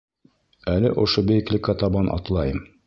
[0.71, 2.67] Әле ошо бейеклеккә табан атлайым.